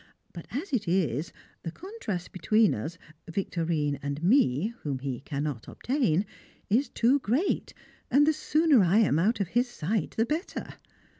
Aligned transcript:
But, 0.33 0.47
as 0.49 0.73
it 0.73 0.87
is, 0.87 1.31
the 1.61 1.69
contrast 1.69 2.31
between 2.31 2.73
us 2.73 2.97
Victorine 3.29 3.99
and 4.01 4.23
me 4.23 4.73
whom 4.81 4.97
he 4.97 5.19
cannot 5.19 5.67
obtain 5.67 6.25
is 6.71 6.89
too 6.89 7.19
great, 7.19 7.75
and 8.09 8.25
the 8.25 8.33
sooner 8.33 8.81
I 8.83 8.97
am 8.97 9.19
out 9.19 9.39
of 9.39 9.49
his 9.49 9.67
sight 9.69 10.15
the 10.17 10.25
better! 10.25 10.73